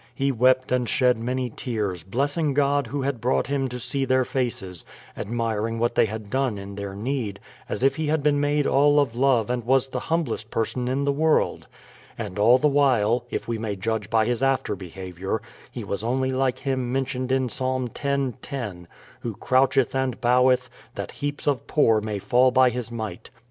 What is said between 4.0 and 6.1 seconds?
their faces, admiring what they